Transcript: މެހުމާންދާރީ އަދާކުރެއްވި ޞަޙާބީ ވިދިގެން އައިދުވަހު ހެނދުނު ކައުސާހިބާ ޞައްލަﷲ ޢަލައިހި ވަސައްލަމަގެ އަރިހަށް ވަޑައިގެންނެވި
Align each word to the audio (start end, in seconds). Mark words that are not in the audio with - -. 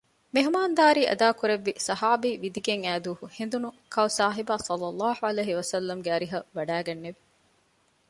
މެހުމާންދާރީ 0.33 1.03
އަދާކުރެއްވި 1.09 1.73
ޞަޙާބީ 1.85 2.29
ވިދިގެން 2.41 2.83
އައިދުވަހު 2.85 3.25
ހެނދުނު 3.37 3.69
ކައުސާހިބާ 3.93 4.53
ޞައްލަﷲ 4.65 5.23
ޢަލައިހި 5.23 5.53
ވަސައްލަމަގެ 5.59 6.09
އަރިހަށް 6.13 6.47
ވަޑައިގެންނެވި 6.57 7.21